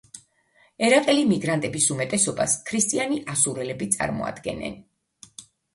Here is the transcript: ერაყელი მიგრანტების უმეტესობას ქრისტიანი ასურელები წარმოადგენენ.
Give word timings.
ერაყელი 0.87 1.25
მიგრანტების 1.33 1.91
უმეტესობას 1.97 2.57
ქრისტიანი 2.71 3.23
ასურელები 3.35 3.93
წარმოადგენენ. 3.99 4.85